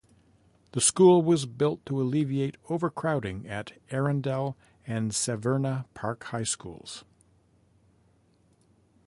The 0.71 0.81
school 0.81 1.21
was 1.21 1.45
built 1.45 1.85
to 1.85 2.01
alleviate 2.01 2.57
over-crowding 2.71 3.47
at 3.47 3.73
Arundel 3.91 4.57
and 4.87 5.11
Severna 5.11 5.85
Park 5.93 6.23
High 6.23 6.41
Schools. 6.41 7.05